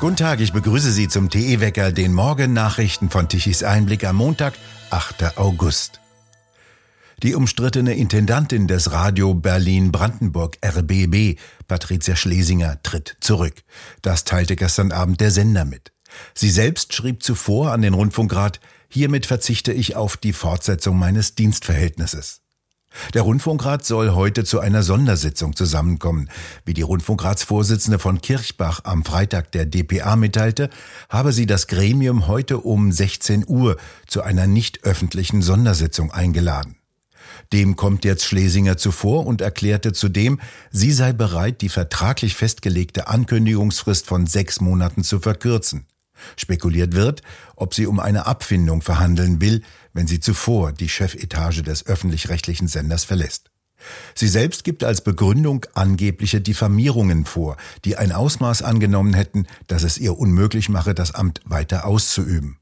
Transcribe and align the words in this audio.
Guten 0.00 0.14
Tag, 0.14 0.38
ich 0.38 0.52
begrüße 0.52 0.92
Sie 0.92 1.08
zum 1.08 1.28
TE-Wecker, 1.28 1.90
den 1.90 2.12
Morgennachrichten 2.14 3.10
von 3.10 3.28
Tichys 3.28 3.64
Einblick 3.64 4.04
am 4.04 4.14
Montag, 4.14 4.54
8. 4.90 5.36
August. 5.36 6.00
Die 7.24 7.34
umstrittene 7.34 7.94
Intendantin 7.94 8.68
des 8.68 8.92
Radio 8.92 9.34
Berlin-Brandenburg 9.34 10.56
RBB, 10.64 11.40
Patricia 11.66 12.14
Schlesinger, 12.14 12.80
tritt 12.84 13.16
zurück. 13.20 13.54
Das 14.00 14.22
teilte 14.22 14.54
gestern 14.54 14.92
Abend 14.92 15.20
der 15.20 15.32
Sender 15.32 15.64
mit. 15.64 15.90
Sie 16.32 16.50
selbst 16.50 16.94
schrieb 16.94 17.24
zuvor 17.24 17.72
an 17.72 17.82
den 17.82 17.94
Rundfunkrat, 17.94 18.60
hiermit 18.88 19.26
verzichte 19.26 19.72
ich 19.72 19.96
auf 19.96 20.16
die 20.16 20.32
Fortsetzung 20.32 20.96
meines 20.96 21.34
Dienstverhältnisses. 21.34 22.42
Der 23.14 23.22
Rundfunkrat 23.22 23.84
soll 23.84 24.10
heute 24.10 24.44
zu 24.44 24.60
einer 24.60 24.82
Sondersitzung 24.82 25.54
zusammenkommen. 25.56 26.28
Wie 26.64 26.74
die 26.74 26.82
Rundfunkratsvorsitzende 26.82 27.98
von 27.98 28.20
Kirchbach 28.20 28.80
am 28.84 29.04
Freitag 29.04 29.52
der 29.52 29.66
DPA 29.66 30.16
mitteilte, 30.16 30.70
habe 31.08 31.32
sie 31.32 31.46
das 31.46 31.66
Gremium 31.66 32.28
heute 32.28 32.58
um 32.58 32.92
16 32.92 33.44
Uhr 33.46 33.76
zu 34.06 34.22
einer 34.22 34.46
nicht 34.46 34.84
öffentlichen 34.84 35.42
Sondersitzung 35.42 36.10
eingeladen. 36.10 36.76
Dem 37.52 37.76
kommt 37.76 38.04
jetzt 38.04 38.24
Schlesinger 38.24 38.76
zuvor 38.76 39.26
und 39.26 39.40
erklärte 39.40 39.92
zudem, 39.92 40.40
sie 40.70 40.92
sei 40.92 41.12
bereit, 41.12 41.60
die 41.60 41.68
vertraglich 41.68 42.34
festgelegte 42.34 43.08
Ankündigungsfrist 43.08 44.06
von 44.06 44.26
sechs 44.26 44.60
Monaten 44.60 45.04
zu 45.04 45.20
verkürzen. 45.20 45.86
Spekuliert 46.36 46.94
wird, 46.94 47.22
ob 47.56 47.74
sie 47.74 47.86
um 47.86 48.00
eine 48.00 48.26
Abfindung 48.26 48.82
verhandeln 48.82 49.40
will, 49.40 49.62
wenn 49.98 50.06
sie 50.06 50.20
zuvor 50.20 50.70
die 50.70 50.88
Chefetage 50.88 51.64
des 51.64 51.84
öffentlich-rechtlichen 51.84 52.68
Senders 52.68 53.02
verlässt. 53.02 53.50
Sie 54.14 54.28
selbst 54.28 54.62
gibt 54.62 54.84
als 54.84 55.00
Begründung 55.00 55.66
angebliche 55.74 56.40
Diffamierungen 56.40 57.24
vor, 57.24 57.56
die 57.84 57.96
ein 57.96 58.12
Ausmaß 58.12 58.62
angenommen 58.62 59.12
hätten, 59.12 59.48
dass 59.66 59.82
es 59.82 59.98
ihr 59.98 60.16
unmöglich 60.16 60.68
mache, 60.68 60.94
das 60.94 61.16
Amt 61.16 61.40
weiter 61.46 61.84
auszuüben. 61.84 62.58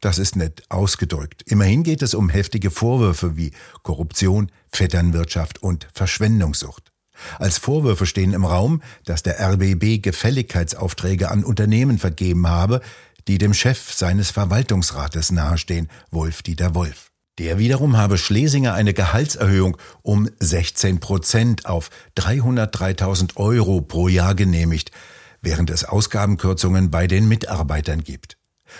Das 0.00 0.18
ist 0.18 0.36
nett 0.36 0.64
ausgedrückt. 0.68 1.44
Immerhin 1.46 1.82
geht 1.82 2.02
es 2.02 2.12
um 2.12 2.28
heftige 2.28 2.70
Vorwürfe 2.70 3.38
wie 3.38 3.52
Korruption, 3.82 4.52
Vetternwirtschaft 4.70 5.62
und 5.62 5.88
Verschwendungssucht. 5.94 6.92
Als 7.38 7.56
Vorwürfe 7.56 8.04
stehen 8.04 8.34
im 8.34 8.44
Raum, 8.44 8.82
dass 9.06 9.22
der 9.22 9.40
RBB 9.40 10.02
Gefälligkeitsaufträge 10.02 11.30
an 11.30 11.42
Unternehmen 11.42 11.96
vergeben 11.96 12.46
habe, 12.46 12.82
die 13.28 13.38
dem 13.38 13.54
Chef 13.54 13.92
seines 13.92 14.30
Verwaltungsrates 14.30 15.32
nahestehen, 15.32 15.88
Wolf-Dieter 16.10 16.74
Wolf. 16.74 17.10
Der 17.38 17.58
wiederum 17.58 17.96
habe 17.98 18.16
Schlesinger 18.16 18.72
eine 18.72 18.94
Gehaltserhöhung 18.94 19.76
um 20.02 20.28
16 20.40 21.00
Prozent 21.00 21.66
auf 21.66 21.90
303.000 22.16 23.36
Euro 23.36 23.82
pro 23.82 24.08
Jahr 24.08 24.34
genehmigt, 24.34 24.90
während 25.42 25.68
es 25.68 25.84
Ausgabenkürzungen 25.84 26.90
bei 26.90 27.06
den 27.06 27.28
Mitarbeitern 27.28 28.02
gibt. 28.02 28.38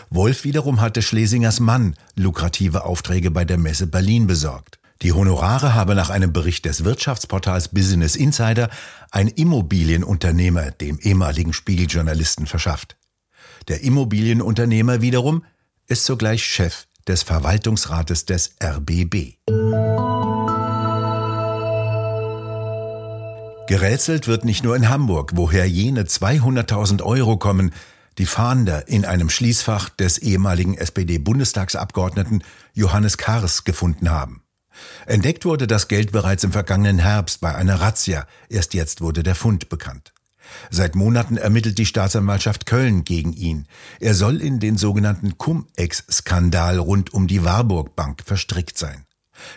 Wolf 0.08 0.44
wiederum 0.44 0.80
hatte 0.80 1.02
Schlesingers 1.02 1.60
Mann 1.60 1.94
lukrative 2.14 2.84
Aufträge 2.84 3.30
bei 3.30 3.44
der 3.44 3.58
Messe 3.58 3.86
Berlin 3.86 4.26
besorgt. 4.26 4.78
Die 5.02 5.12
Honorare 5.12 5.74
habe 5.74 5.94
nach 5.94 6.08
einem 6.08 6.32
Bericht 6.32 6.64
des 6.64 6.82
Wirtschaftsportals 6.82 7.68
Business 7.68 8.16
Insider 8.16 8.70
ein 9.10 9.28
Immobilienunternehmer 9.28 10.70
dem 10.70 10.98
ehemaligen 10.98 11.52
Spiegeljournalisten 11.52 12.46
verschafft. 12.46 12.96
Der 13.68 13.82
Immobilienunternehmer 13.82 15.00
wiederum 15.00 15.44
ist 15.88 16.04
zugleich 16.04 16.44
Chef 16.44 16.86
des 17.08 17.22
Verwaltungsrates 17.24 18.24
des 18.24 18.54
RBB. 18.62 19.38
Gerätselt 23.68 24.28
wird 24.28 24.44
nicht 24.44 24.62
nur 24.62 24.76
in 24.76 24.88
Hamburg, 24.88 25.32
woher 25.34 25.68
jene 25.68 26.04
200.000 26.04 27.02
Euro 27.02 27.36
kommen, 27.36 27.72
die 28.18 28.26
Fahnder 28.26 28.86
in 28.86 29.04
einem 29.04 29.28
Schließfach 29.28 29.88
des 29.88 30.18
ehemaligen 30.18 30.74
SPD-Bundestagsabgeordneten 30.78 32.44
Johannes 32.72 33.18
Kars 33.18 33.64
gefunden 33.64 34.10
haben. 34.10 34.42
Entdeckt 35.06 35.44
wurde 35.44 35.66
das 35.66 35.88
Geld 35.88 36.12
bereits 36.12 36.44
im 36.44 36.52
vergangenen 36.52 37.00
Herbst 37.00 37.40
bei 37.40 37.54
einer 37.54 37.80
Razzia. 37.80 38.26
Erst 38.48 38.74
jetzt 38.74 39.00
wurde 39.00 39.24
der 39.24 39.34
Fund 39.34 39.68
bekannt. 39.68 40.12
Seit 40.70 40.94
Monaten 40.94 41.36
ermittelt 41.36 41.78
die 41.78 41.86
Staatsanwaltschaft 41.86 42.66
Köln 42.66 43.04
gegen 43.04 43.32
ihn. 43.32 43.66
Er 44.00 44.14
soll 44.14 44.40
in 44.40 44.60
den 44.60 44.76
sogenannten 44.76 45.38
Cum-Ex-Skandal 45.38 46.78
rund 46.78 47.12
um 47.12 47.26
die 47.26 47.44
Warburg 47.44 47.96
Bank 47.96 48.22
verstrickt 48.24 48.78
sein. 48.78 49.04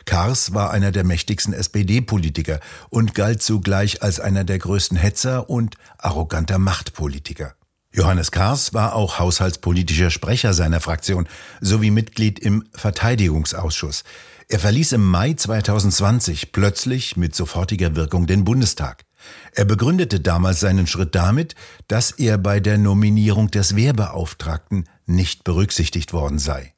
Kars 0.06 0.54
war 0.54 0.72
einer 0.72 0.92
der 0.92 1.04
mächtigsten 1.04 1.54
SPD-Politiker 1.54 2.60
und 2.90 3.16
galt 3.16 3.42
zugleich 3.42 4.04
als 4.04 4.20
einer 4.20 4.44
der 4.44 4.60
größten 4.60 4.98
Hetzer 4.98 5.50
und 5.50 5.76
arroganter 5.98 6.58
Machtpolitiker. 6.58 7.56
Johannes 7.92 8.32
Kars 8.32 8.74
war 8.74 8.94
auch 8.94 9.18
haushaltspolitischer 9.18 10.12
Sprecher 10.12 10.54
seiner 10.54 10.80
Fraktion 10.80 11.28
sowie 11.60 11.90
Mitglied 11.90 12.38
im 12.38 12.66
Verteidigungsausschuss. 12.74 14.04
Er 14.48 14.60
verließ 14.60 14.92
im 14.94 15.06
Mai 15.06 15.34
2020 15.34 16.52
plötzlich 16.52 17.18
mit 17.18 17.36
sofortiger 17.36 17.96
Wirkung 17.96 18.28
den 18.28 18.44
Bundestag. 18.44 19.06
Er 19.53 19.66
begründete 19.66 20.19
damals 20.19 20.59
seinen 20.59 20.88
Schritt 20.88 21.16
damit, 21.16 21.56
dass 21.88 22.12
er 22.12 22.38
bei 22.38 22.59
der 22.59 22.78
Nominierung 22.78 23.52
des 23.52 23.75
Wehrbeauftragten 23.75 24.88
nicht 25.06 25.44
berücksichtigt 25.44 26.13
worden 26.13 26.40
sei. 26.40 26.74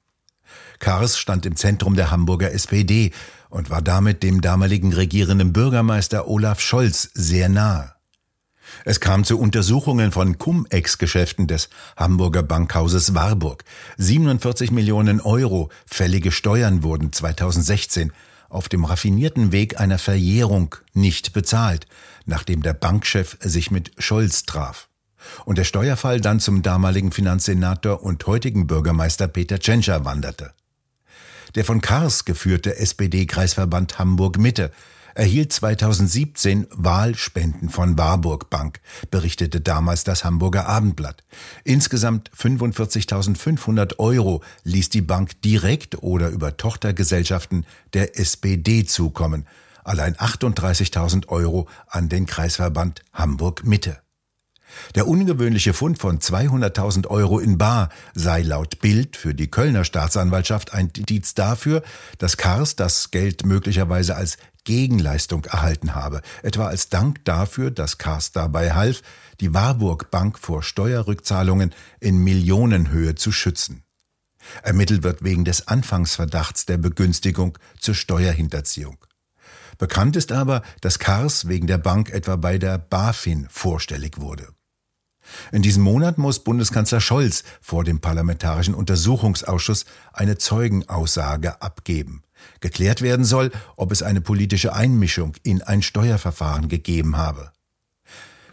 Kars 0.80 1.18
stand 1.18 1.46
im 1.46 1.56
Zentrum 1.56 1.96
der 1.96 2.12
Hamburger 2.12 2.52
SPD 2.52 3.12
und 3.50 3.70
war 3.70 3.82
damit 3.82 4.24
dem 4.24 4.42
damaligen 4.42 4.94
regierenden 4.94 5.54
Bürgermeister 5.54 6.28
Olaf 6.28 6.60
Scholz 6.60 7.12
sehr 7.14 7.50
nahe. 7.50 7.94
Es 8.86 9.00
kam 9.00 9.24
zu 9.24 9.38
Untersuchungen 9.38 10.12
von 10.12 10.38
Cum-Ex-Geschäften 10.38 11.48
des 11.48 11.70
Hamburger 11.98 12.42
Bankhauses 12.42 13.14
Warburg. 13.14 13.64
47 13.98 14.72
Millionen 14.72 15.20
Euro 15.22 15.70
fällige 15.86 16.32
Steuern 16.32 16.82
wurden 16.82 17.12
2016 17.12 18.12
auf 18.52 18.70
dem 18.70 18.86
raffinierten 18.86 19.52
Weg 19.52 19.80
einer 19.80 19.98
Verjährung 19.98 20.76
nicht 20.94 21.34
bezahlt, 21.34 21.88
nachdem 22.26 22.62
der 22.62 22.74
Bankchef 22.74 23.38
sich 23.40 23.72
mit 23.72 23.92
Scholz 23.98 24.44
traf. 24.44 24.88
Und 25.46 25.58
der 25.58 25.64
Steuerfall 25.64 26.20
dann 26.20 26.40
zum 26.40 26.62
damaligen 26.62 27.12
Finanzsenator 27.12 28.04
und 28.04 28.26
heutigen 28.28 28.68
Bürgermeister 28.68 29.28
Peter 29.28 29.60
Tschentscher 29.60 30.04
wanderte. 30.04 30.54
Der 31.56 31.66
von 31.66 31.82
Kars 31.82 32.26
geführte 32.26 32.78
SPD-Kreisverband 32.78 34.00
Hamburg 34.00 34.38
Mitte 34.38 34.72
erhielt 35.16 35.54
2017 35.54 36.68
Wahlspenden 36.72 37.70
von 37.70 37.98
Warburg 37.98 38.50
Bank, 38.50 38.82
berichtete 39.10 39.62
damals 39.62 40.04
das 40.04 40.24
Hamburger 40.24 40.68
Abendblatt. 40.68 41.24
Insgesamt 41.64 42.32
45.500 42.32 44.00
Euro 44.00 44.44
ließ 44.64 44.90
die 44.90 45.02
Bank 45.02 45.42
direkt 45.42 46.02
oder 46.02 46.30
über 46.30 46.58
Tochtergesellschaften 46.58 47.66
der 47.94 48.20
SPD 48.20 48.86
zukommen, 48.86 49.46
allein 49.84 50.16
38.000 50.16 51.28
Euro 51.28 51.68
an 51.88 52.10
den 52.10 52.26
Kreisverband 52.26 53.02
Hamburg 53.14 53.66
Mitte. 53.66 54.02
Der 54.96 55.08
ungewöhnliche 55.08 55.74
Fund 55.74 56.00
von 56.00 56.20
200.000 56.20 57.08
Euro 57.08 57.40
in 57.40 57.58
Bar 57.58 57.90
sei 58.14 58.42
laut 58.42 58.80
Bild 58.80 59.18
für 59.18 59.34
die 59.34 59.50
Kölner 59.50 59.84
Staatsanwaltschaft 59.84 60.74
ein 60.74 60.92
Indiz 60.96 61.34
dafür, 61.34 61.84
dass 62.18 62.38
Kars 62.38 62.76
das 62.76 63.12
Geld 63.12 63.46
möglicherweise 63.46 64.16
als 64.16 64.38
Gegenleistung 64.64 65.46
erhalten 65.46 65.96
habe, 65.96 66.22
etwa 66.44 66.68
als 66.68 66.90
Dank 66.90 67.26
dafür, 67.26 67.72
dass 67.72 67.98
Kars 67.98 68.32
dabei 68.32 68.74
half, 68.74 69.02
die 69.40 69.54
Warburg 69.54 70.12
Bank 70.12 70.38
vor 70.38 70.64
Steuerrückzahlungen 70.64 71.74
in 72.00 72.24
Millionenhöhe 72.24 73.16
zu 73.16 73.32
schützen. 73.32 73.84
Ermittelt 74.64 75.04
wird 75.04 75.24
wegen 75.24 75.46
des 75.46 75.68
Anfangsverdachts 75.68 76.66
der 76.66 76.78
Begünstigung 76.78 77.58
zur 77.80 77.96
Steuerhinterziehung. 77.96 78.98
Bekannt 79.78 80.16
ist 80.16 80.32
aber, 80.32 80.62
dass 80.82 81.00
Kars 81.00 81.48
wegen 81.48 81.68
der 81.68 81.78
Bank 81.78 82.10
etwa 82.10 82.36
bei 82.36 82.58
der 82.58 82.78
BaFin 82.78 83.48
vorstellig 83.50 84.20
wurde. 84.20 84.48
In 85.52 85.62
diesem 85.62 85.84
Monat 85.84 86.18
muss 86.18 86.44
Bundeskanzler 86.44 87.02
Scholz 87.02 87.44
vor 87.62 87.84
dem 87.84 88.00
Parlamentarischen 88.00 88.74
Untersuchungsausschuss 88.74 89.86
eine 90.14 90.38
Zeugenaussage 90.38 91.62
abgeben. 91.62 92.24
Geklärt 92.60 93.02
werden 93.02 93.26
soll, 93.26 93.52
ob 93.76 93.92
es 93.92 94.04
eine 94.04 94.22
politische 94.22 94.74
Einmischung 94.74 95.36
in 95.44 95.62
ein 95.62 95.82
Steuerverfahren 95.82 96.68
gegeben 96.68 97.18
habe. 97.18 97.52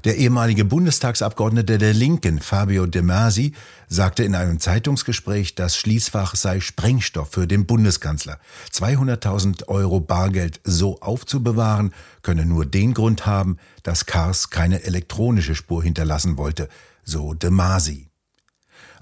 Der 0.09 0.17
ehemalige 0.17 0.65
Bundestagsabgeordnete 0.65 1.77
der 1.77 1.93
Linken, 1.93 2.41
Fabio 2.41 2.87
De 2.87 3.03
Masi, 3.03 3.53
sagte 3.89 4.25
in 4.25 4.35
einem 4.35 4.59
Zeitungsgespräch, 4.59 5.55
das 5.55 5.77
Schließfach 5.77 6.35
sei 6.35 6.61
Sprengstoff 6.61 7.33
für 7.33 7.47
den 7.47 7.67
Bundeskanzler. 7.67 8.39
200.000 8.73 9.69
Euro 9.69 10.01
Bargeld 10.01 10.63
so 10.65 10.99
aufzubewahren, 11.03 11.93
könne 12.23 12.47
nur 12.47 12.65
den 12.65 12.95
Grund 12.95 13.27
haben, 13.27 13.59
dass 13.83 14.07
Kars 14.07 14.49
keine 14.49 14.83
elektronische 14.85 15.55
Spur 15.55 15.83
hinterlassen 15.83 16.39
wollte, 16.39 16.71
so 17.05 17.35
De 17.35 17.51
Masi. 17.51 18.09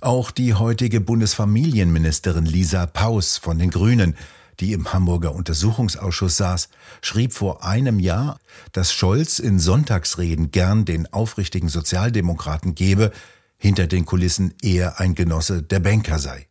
Auch 0.01 0.33
die 0.33 0.55
heutige 0.55 1.01
Bundesfamilienministerin 1.01 2.47
Lisa 2.47 2.85
Paus 2.87 3.39
von 3.39 3.61
den 3.61 3.71
Grünen 3.71 4.17
die 4.61 4.73
im 4.73 4.93
Hamburger 4.93 5.35
Untersuchungsausschuss 5.35 6.37
saß, 6.37 6.69
schrieb 7.03 7.33
vor 7.33 7.65
einem 7.65 7.99
Jahr, 7.99 8.39
dass 8.73 8.93
Scholz 8.93 9.39
in 9.39 9.59
Sonntagsreden 9.59 10.51
gern 10.51 10.85
den 10.85 11.13
aufrichtigen 11.13 11.69
Sozialdemokraten 11.69 12.75
gebe, 12.75 13.13
hinter 13.59 13.87
den 13.87 14.05
Kulissen 14.05 14.55
eher 14.63 15.01
ein 15.01 15.15
Genosse 15.15 15.63
der 15.63 15.81
Banker 15.81 16.19
sei. 16.19 16.49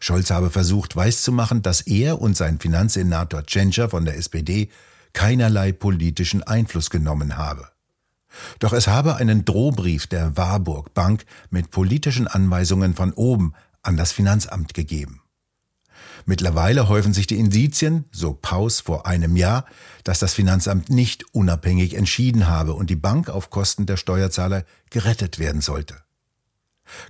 Scholz 0.00 0.30
habe 0.30 0.50
versucht 0.50 0.96
weiszumachen, 0.96 1.62
dass 1.62 1.80
er 1.80 2.20
und 2.20 2.36
sein 2.36 2.58
Finanzsenator 2.58 3.44
Tschentscher 3.44 3.88
von 3.88 4.04
der 4.04 4.16
SPD 4.16 4.68
keinerlei 5.12 5.72
politischen 5.72 6.42
Einfluss 6.42 6.90
genommen 6.90 7.36
habe. 7.36 7.68
Doch 8.58 8.72
es 8.72 8.86
habe 8.86 9.16
einen 9.16 9.44
Drohbrief 9.44 10.06
der 10.06 10.36
Warburg 10.36 10.94
Bank 10.94 11.24
mit 11.50 11.70
politischen 11.70 12.26
Anweisungen 12.26 12.94
von 12.94 13.12
oben 13.12 13.54
an 13.82 13.96
das 13.96 14.12
Finanzamt 14.12 14.74
gegeben. 14.74 15.21
Mittlerweile 16.24 16.88
häufen 16.88 17.12
sich 17.12 17.26
die 17.26 17.38
Indizien, 17.38 18.04
so 18.12 18.32
Paus 18.32 18.80
vor 18.80 19.06
einem 19.06 19.36
Jahr, 19.36 19.64
dass 20.04 20.18
das 20.18 20.34
Finanzamt 20.34 20.90
nicht 20.90 21.24
unabhängig 21.34 21.94
entschieden 21.94 22.48
habe 22.48 22.74
und 22.74 22.90
die 22.90 22.96
Bank 22.96 23.28
auf 23.28 23.50
Kosten 23.50 23.86
der 23.86 23.96
Steuerzahler 23.96 24.64
gerettet 24.90 25.38
werden 25.38 25.60
sollte. 25.60 25.96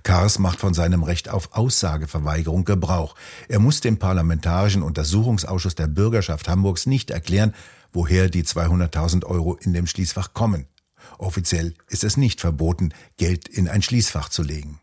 Kars 0.03 0.39
macht 0.39 0.59
von 0.59 0.73
seinem 0.73 1.03
Recht 1.03 1.29
auf 1.29 1.53
Aussageverweigerung 1.53 2.63
Gebrauch. 2.63 3.15
Er 3.47 3.59
muss 3.59 3.81
dem 3.81 3.97
Parlamentarischen 3.97 4.83
Untersuchungsausschuss 4.83 5.75
der 5.75 5.87
Bürgerschaft 5.87 6.47
Hamburgs 6.47 6.85
nicht 6.85 7.11
erklären, 7.11 7.53
woher 7.91 8.29
die 8.29 8.43
200.000 8.43 9.25
Euro 9.25 9.55
in 9.55 9.73
dem 9.73 9.87
Schließfach 9.87 10.33
kommen. 10.33 10.67
Offiziell 11.17 11.73
ist 11.89 12.03
es 12.03 12.17
nicht 12.17 12.41
verboten, 12.41 12.93
Geld 13.17 13.47
in 13.47 13.67
ein 13.67 13.81
Schließfach 13.81 14.29
zu 14.29 14.41
legen. 14.41 14.79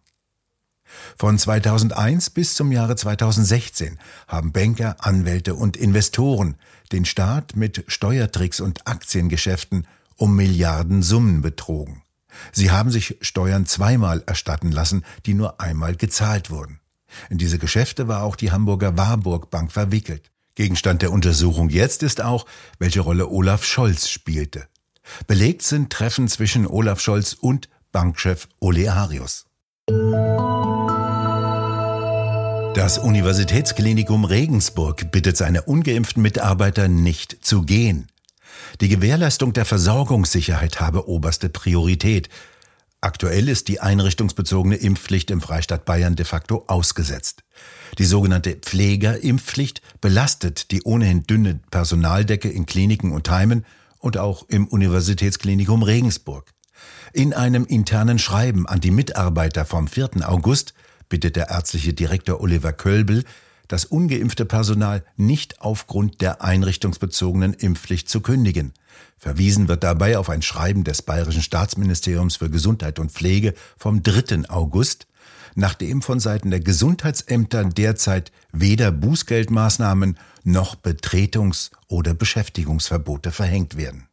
Von 1.16 1.38
2001 1.38 2.30
bis 2.30 2.54
zum 2.54 2.72
Jahre 2.72 2.96
2016 2.96 3.98
haben 4.28 4.52
Banker, 4.52 4.96
Anwälte 5.00 5.54
und 5.54 5.76
Investoren 5.76 6.56
den 6.92 7.04
Staat 7.04 7.56
mit 7.56 7.84
Steuertricks 7.88 8.60
und 8.60 8.86
Aktiengeschäften 8.86 9.86
um 10.16 10.36
Milliardensummen 10.36 11.40
betrogen. 11.40 12.02
Sie 12.52 12.70
haben 12.70 12.90
sich 12.90 13.16
Steuern 13.20 13.66
zweimal 13.66 14.22
erstatten 14.26 14.70
lassen, 14.70 15.04
die 15.26 15.34
nur 15.34 15.60
einmal 15.60 15.96
gezahlt 15.96 16.50
wurden. 16.50 16.80
In 17.28 17.38
diese 17.38 17.58
Geschäfte 17.58 18.08
war 18.08 18.22
auch 18.22 18.36
die 18.36 18.52
Hamburger 18.52 18.96
Warburg 18.96 19.50
Bank 19.50 19.72
verwickelt. 19.72 20.30
Gegenstand 20.54 21.02
der 21.02 21.12
Untersuchung 21.12 21.70
jetzt 21.70 22.02
ist 22.02 22.20
auch, 22.20 22.46
welche 22.78 23.00
Rolle 23.00 23.28
Olaf 23.28 23.64
Scholz 23.64 24.08
spielte. 24.08 24.68
Belegt 25.26 25.62
sind 25.62 25.90
Treffen 25.90 26.28
zwischen 26.28 26.66
Olaf 26.66 27.00
Scholz 27.00 27.32
und 27.32 27.68
Bankchef 27.92 28.48
Ole 28.60 28.92
Arius. 28.92 29.46
Das 32.80 32.96
Universitätsklinikum 32.96 34.24
Regensburg 34.24 35.12
bittet 35.12 35.36
seine 35.36 35.60
ungeimpften 35.60 36.22
Mitarbeiter 36.22 36.88
nicht 36.88 37.44
zu 37.44 37.60
gehen. 37.60 38.06
Die 38.80 38.88
Gewährleistung 38.88 39.52
der 39.52 39.66
Versorgungssicherheit 39.66 40.80
habe 40.80 41.06
oberste 41.06 41.50
Priorität. 41.50 42.30
Aktuell 43.02 43.50
ist 43.50 43.68
die 43.68 43.80
einrichtungsbezogene 43.80 44.76
Impfpflicht 44.76 45.30
im 45.30 45.42
Freistaat 45.42 45.84
Bayern 45.84 46.16
de 46.16 46.24
facto 46.24 46.64
ausgesetzt. 46.68 47.44
Die 47.98 48.06
sogenannte 48.06 48.54
Pflegerimpfpflicht 48.54 49.82
belastet 50.00 50.70
die 50.70 50.82
ohnehin 50.82 51.24
dünne 51.24 51.60
Personaldecke 51.70 52.48
in 52.48 52.64
Kliniken 52.64 53.12
und 53.12 53.28
Heimen 53.28 53.66
und 53.98 54.16
auch 54.16 54.48
im 54.48 54.66
Universitätsklinikum 54.66 55.82
Regensburg. 55.82 56.54
In 57.12 57.34
einem 57.34 57.66
internen 57.66 58.18
Schreiben 58.18 58.66
an 58.66 58.80
die 58.80 58.90
Mitarbeiter 58.90 59.66
vom 59.66 59.86
4. 59.86 60.26
August 60.26 60.72
bittet 61.10 61.36
der 61.36 61.50
ärztliche 61.50 61.92
Direktor 61.92 62.40
Oliver 62.40 62.72
Kölbel, 62.72 63.24
das 63.68 63.84
ungeimpfte 63.84 64.46
Personal 64.46 65.04
nicht 65.16 65.60
aufgrund 65.60 66.20
der 66.22 66.42
einrichtungsbezogenen 66.42 67.52
Impfpflicht 67.52 68.08
zu 68.08 68.20
kündigen. 68.20 68.72
Verwiesen 69.16 69.68
wird 69.68 69.84
dabei 69.84 70.18
auf 70.18 70.30
ein 70.30 70.42
Schreiben 70.42 70.82
des 70.82 71.02
Bayerischen 71.02 71.42
Staatsministeriums 71.42 72.36
für 72.36 72.50
Gesundheit 72.50 72.98
und 72.98 73.12
Pflege 73.12 73.54
vom 73.76 74.02
3. 74.02 74.48
August, 74.48 75.06
nachdem 75.54 76.02
von 76.02 76.18
Seiten 76.18 76.50
der 76.50 76.60
Gesundheitsämter 76.60 77.64
derzeit 77.64 78.32
weder 78.50 78.90
Bußgeldmaßnahmen 78.90 80.18
noch 80.42 80.74
Betretungs- 80.74 81.70
oder 81.86 82.14
Beschäftigungsverbote 82.14 83.30
verhängt 83.30 83.76
werden. 83.76 84.09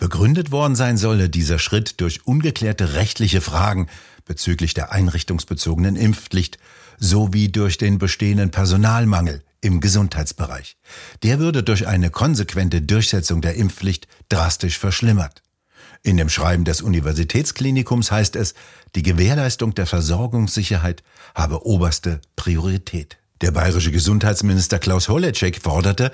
Begründet 0.00 0.50
worden 0.50 0.76
sein 0.76 0.96
solle 0.96 1.28
dieser 1.28 1.58
Schritt 1.58 2.00
durch 2.00 2.26
ungeklärte 2.26 2.94
rechtliche 2.94 3.42
Fragen 3.42 3.86
bezüglich 4.24 4.72
der 4.72 4.92
einrichtungsbezogenen 4.92 5.94
Impfpflicht 5.94 6.56
sowie 6.98 7.52
durch 7.52 7.76
den 7.76 7.98
bestehenden 7.98 8.50
Personalmangel 8.50 9.42
im 9.60 9.82
Gesundheitsbereich. 9.82 10.78
Der 11.22 11.38
würde 11.38 11.62
durch 11.62 11.86
eine 11.86 12.08
konsequente 12.08 12.80
Durchsetzung 12.80 13.42
der 13.42 13.56
Impfpflicht 13.56 14.08
drastisch 14.30 14.78
verschlimmert. 14.78 15.42
In 16.02 16.16
dem 16.16 16.30
Schreiben 16.30 16.64
des 16.64 16.80
Universitätsklinikums 16.80 18.10
heißt 18.10 18.36
es, 18.36 18.54
die 18.94 19.02
Gewährleistung 19.02 19.74
der 19.74 19.84
Versorgungssicherheit 19.84 21.02
habe 21.34 21.66
oberste 21.66 22.22
Priorität. 22.36 23.18
Der 23.42 23.50
bayerische 23.50 23.92
Gesundheitsminister 23.92 24.78
Klaus 24.78 25.10
Holecek 25.10 25.60
forderte, 25.60 26.10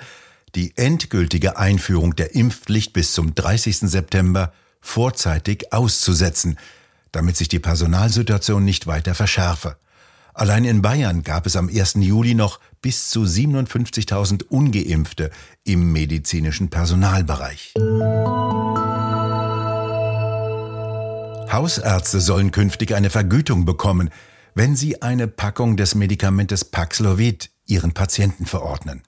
die 0.55 0.75
endgültige 0.77 1.57
Einführung 1.57 2.15
der 2.15 2.35
Impfpflicht 2.35 2.93
bis 2.93 3.13
zum 3.13 3.35
30. 3.35 3.79
September 3.79 4.53
vorzeitig 4.81 5.73
auszusetzen, 5.73 6.57
damit 7.11 7.37
sich 7.37 7.47
die 7.47 7.59
Personalsituation 7.59 8.63
nicht 8.63 8.87
weiter 8.87 9.15
verschärfe. 9.15 9.77
Allein 10.33 10.65
in 10.65 10.83
Bayern 10.83 11.23
gab 11.23 11.47
es 11.47 11.55
am 11.55 11.67
1. 11.67 11.95
Juli 11.95 12.35
noch 12.35 12.59
bis 12.81 13.09
zu 13.09 13.23
57.000 13.23 14.43
ungeimpfte 14.43 15.31
im 15.63 15.91
medizinischen 15.91 16.69
Personalbereich. 16.69 17.73
Hausärzte 21.51 22.21
sollen 22.21 22.51
künftig 22.51 22.93
eine 22.93 23.09
Vergütung 23.09 23.65
bekommen, 23.65 24.11
wenn 24.53 24.75
sie 24.75 25.01
eine 25.01 25.27
Packung 25.27 25.75
des 25.75 25.95
Medikamentes 25.95 26.65
Paxlovid 26.65 27.49
ihren 27.65 27.93
Patienten 27.93 28.45
verordnen. 28.45 29.01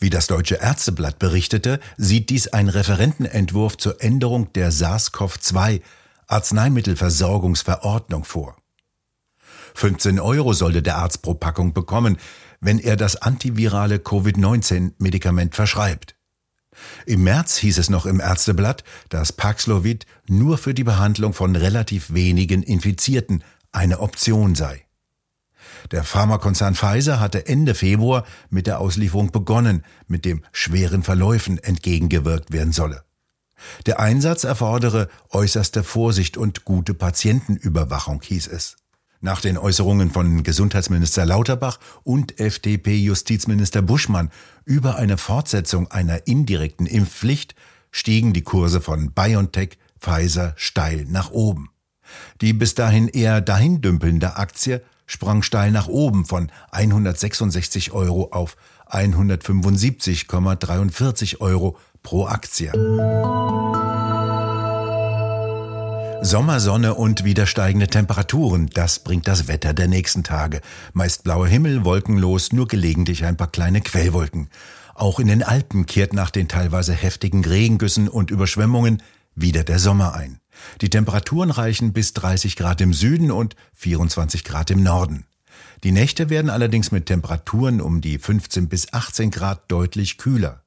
Wie 0.00 0.08
das 0.08 0.26
Deutsche 0.26 0.54
Ärzteblatt 0.54 1.18
berichtete, 1.18 1.78
sieht 1.98 2.30
dies 2.30 2.48
ein 2.48 2.70
Referentenentwurf 2.70 3.76
zur 3.76 4.02
Änderung 4.02 4.50
der 4.54 4.72
SARS-CoV-2 4.72 5.82
Arzneimittelversorgungsverordnung 6.26 8.24
vor. 8.24 8.56
15 9.74 10.18
Euro 10.18 10.54
sollte 10.54 10.80
der 10.80 10.96
Arzt 10.96 11.20
pro 11.20 11.34
Packung 11.34 11.74
bekommen, 11.74 12.16
wenn 12.60 12.78
er 12.78 12.96
das 12.96 13.16
antivirale 13.16 13.98
Covid-19-Medikament 13.98 15.54
verschreibt. 15.54 16.16
Im 17.04 17.22
März 17.22 17.58
hieß 17.58 17.76
es 17.76 17.90
noch 17.90 18.06
im 18.06 18.20
Ärzteblatt, 18.20 18.84
dass 19.10 19.32
Paxlovid 19.32 20.06
nur 20.26 20.56
für 20.56 20.72
die 20.72 20.84
Behandlung 20.84 21.34
von 21.34 21.56
relativ 21.56 22.14
wenigen 22.14 22.62
Infizierten 22.62 23.44
eine 23.70 24.00
Option 24.00 24.54
sei. 24.54 24.86
Der 25.90 26.04
Pharmakonzern 26.04 26.74
Pfizer 26.74 27.20
hatte 27.20 27.46
Ende 27.46 27.74
Februar 27.74 28.24
mit 28.48 28.66
der 28.66 28.80
Auslieferung 28.80 29.30
begonnen, 29.32 29.84
mit 30.06 30.24
dem 30.24 30.42
schweren 30.52 31.02
Verläufen 31.02 31.58
entgegengewirkt 31.58 32.52
werden 32.52 32.72
solle. 32.72 33.04
Der 33.86 34.00
Einsatz 34.00 34.44
erfordere 34.44 35.08
äußerste 35.30 35.84
Vorsicht 35.84 36.36
und 36.36 36.64
gute 36.64 36.94
Patientenüberwachung, 36.94 38.22
hieß 38.22 38.48
es. 38.48 38.76
Nach 39.22 39.40
den 39.42 39.58
Äußerungen 39.58 40.10
von 40.10 40.42
Gesundheitsminister 40.42 41.26
Lauterbach 41.26 41.78
und 42.04 42.40
FDP-Justizminister 42.40 43.82
Buschmann 43.82 44.30
über 44.64 44.96
eine 44.96 45.18
Fortsetzung 45.18 45.90
einer 45.90 46.26
indirekten 46.26 46.86
Impfpflicht 46.86 47.54
stiegen 47.90 48.32
die 48.32 48.42
Kurse 48.42 48.80
von 48.80 49.12
BioNTech, 49.12 49.76
Pfizer 49.98 50.54
steil 50.56 51.04
nach 51.06 51.30
oben. 51.30 51.68
Die 52.40 52.54
bis 52.54 52.74
dahin 52.74 53.08
eher 53.08 53.42
dahindümpelnde 53.42 54.36
Aktie 54.36 54.82
sprang 55.10 55.42
steil 55.42 55.72
nach 55.72 55.88
oben 55.88 56.24
von 56.24 56.50
166 56.70 57.92
Euro 57.92 58.28
auf 58.30 58.56
175,43 58.88 61.40
Euro 61.40 61.76
pro 62.02 62.24
Aktie. 62.26 62.72
Sommersonne 66.22 66.94
und 66.94 67.24
wieder 67.24 67.46
steigende 67.46 67.88
Temperaturen, 67.88 68.70
das 68.72 69.00
bringt 69.00 69.26
das 69.26 69.48
Wetter 69.48 69.74
der 69.74 69.88
nächsten 69.88 70.22
Tage. 70.22 70.60
Meist 70.92 71.24
blauer 71.24 71.48
Himmel, 71.48 71.84
wolkenlos, 71.84 72.52
nur 72.52 72.68
gelegentlich 72.68 73.24
ein 73.24 73.36
paar 73.36 73.50
kleine 73.50 73.80
Quellwolken. 73.80 74.48
Auch 74.94 75.18
in 75.18 75.26
den 75.26 75.42
Alpen 75.42 75.86
kehrt 75.86 76.12
nach 76.12 76.30
den 76.30 76.46
teilweise 76.46 76.92
heftigen 76.92 77.44
Regengüssen 77.44 78.08
und 78.08 78.30
Überschwemmungen 78.30 79.02
wieder 79.34 79.64
der 79.64 79.80
Sommer 79.80 80.14
ein. 80.14 80.38
Die 80.80 80.90
Temperaturen 80.90 81.50
reichen 81.50 81.92
bis 81.92 82.12
30 82.14 82.56
Grad 82.56 82.80
im 82.80 82.92
Süden 82.92 83.30
und 83.30 83.56
24 83.74 84.44
Grad 84.44 84.70
im 84.70 84.82
Norden. 84.82 85.26
Die 85.82 85.92
Nächte 85.92 86.30
werden 86.30 86.50
allerdings 86.50 86.92
mit 86.92 87.06
Temperaturen 87.06 87.80
um 87.80 88.00
die 88.00 88.18
15 88.18 88.68
bis 88.68 88.92
18 88.92 89.30
Grad 89.30 89.70
deutlich 89.70 90.18
kühler. 90.18 90.62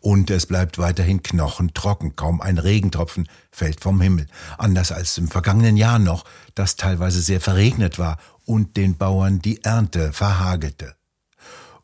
Und 0.00 0.30
es 0.30 0.46
bleibt 0.46 0.78
weiterhin 0.78 1.22
knochentrocken, 1.22 2.16
kaum 2.16 2.40
ein 2.40 2.58
Regentropfen 2.58 3.28
fällt 3.52 3.80
vom 3.80 4.00
Himmel, 4.00 4.26
anders 4.56 4.90
als 4.90 5.16
im 5.18 5.28
vergangenen 5.28 5.76
Jahr 5.76 5.98
noch, 5.98 6.24
das 6.54 6.76
teilweise 6.76 7.20
sehr 7.20 7.40
verregnet 7.40 7.98
war 7.98 8.18
und 8.44 8.76
den 8.76 8.96
Bauern 8.96 9.40
die 9.40 9.62
Ernte 9.62 10.12
verhagelte. 10.12 10.96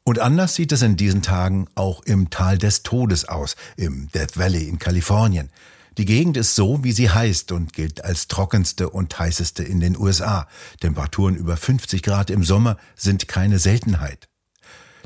Und 0.03 0.19
anders 0.19 0.55
sieht 0.55 0.73
es 0.73 0.83
in 0.83 0.97
diesen 0.97 1.23
Tagen 1.23 1.67
auch 1.75 2.03
im 2.03 2.29
Tal 2.29 2.59
des 2.59 2.83
Todes 2.83 3.27
aus, 3.27 3.57
im 3.77 4.11
Death 4.13 4.37
Valley 4.37 4.69
in 4.69 4.79
Kalifornien. 4.79 5.51
Die 5.97 6.05
Gegend 6.05 6.37
ist 6.37 6.57
so, 6.57 6.83
wie 6.83 6.93
sie 6.93 7.11
heißt 7.11 7.53
und 7.53 7.73
gilt 7.73 8.05
als 8.05 8.27
trockenste 8.27 8.91
und 8.91 9.17
heißeste 9.19 9.63
in 9.63 9.81
den 9.81 9.97
USA. 9.97 10.49
Temperaturen 10.81 11.37
über 11.37 11.57
50 11.57 12.03
Grad 12.03 12.31
im 12.31 12.43
Sommer 12.43 12.79
sind 12.97 13.29
keine 13.29 13.59
Seltenheit. 13.59 14.29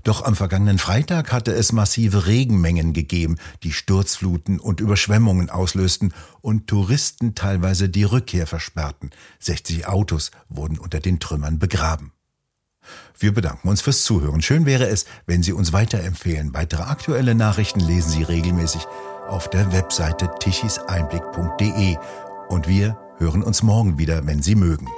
Doch 0.04 0.23
am 0.25 0.37
vergangenen 0.37 0.78
Freitag 0.78 1.33
hatte 1.33 1.52
es 1.52 1.73
massive 1.73 2.26
Regenmengen 2.26 2.92
gegeben, 2.92 3.37
die 3.62 3.73
Sturzfluten 3.73 4.61
und 4.61 4.80
Überschwemmungen 4.80 5.50
auslösten 5.50 6.14
und 6.40 6.68
Touristen 6.68 7.35
teilweise 7.35 7.88
die 7.88 8.04
Rückkehr 8.04 8.47
versperrten. 8.47 9.11
60 9.40 9.87
Autos 9.87 10.30
wurden 10.49 10.78
unter 10.78 11.00
den 11.00 11.21
Trümmern 11.21 11.59
begraben. 11.59 12.12
Wir 13.18 13.35
bedanken 13.35 13.68
uns 13.68 13.83
fürs 13.83 14.04
Zuhören. 14.04 14.40
Schön 14.40 14.64
wäre 14.64 14.87
es, 14.87 15.04
wenn 15.26 15.42
Sie 15.42 15.52
uns 15.52 15.73
weiterempfehlen. 15.75 16.54
Weitere 16.54 16.83
aktuelle 16.83 17.35
Nachrichten 17.35 17.80
lesen 17.80 18.11
Sie 18.11 18.23
regelmäßig 18.23 18.87
auf 19.28 19.49
der 19.49 19.73
Webseite 19.73 20.30
tichiseinblick.de. 20.40 21.97
Und 22.49 22.68
wir 22.68 22.99
hören 23.18 23.42
uns 23.42 23.62
morgen 23.62 23.99
wieder, 23.99 24.26
wenn 24.26 24.42
Sie 24.42 24.54
mögen. 24.54 24.88